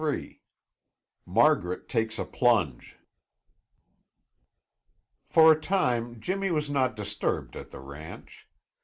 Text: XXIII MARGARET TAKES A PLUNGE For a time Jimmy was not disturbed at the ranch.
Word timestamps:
XXIII 0.03 0.41
MARGARET 1.27 1.87
TAKES 1.87 2.17
A 2.17 2.25
PLUNGE 2.25 2.97
For 5.27 5.51
a 5.51 5.61
time 5.61 6.19
Jimmy 6.19 6.49
was 6.49 6.71
not 6.71 6.95
disturbed 6.95 7.55
at 7.55 7.69
the 7.69 7.79
ranch. 7.81 8.47